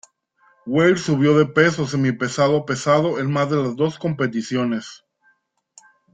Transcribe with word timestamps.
Weir 0.65 0.97
subió 0.97 1.37
de 1.37 1.45
peso 1.45 1.85
semipesado 1.85 2.57
a 2.57 2.65
pesado 2.65 3.19
en 3.19 3.31
más 3.31 3.51
de 3.51 3.57
las 3.57 3.75
dos 3.75 3.99
competiciones. 3.99 5.03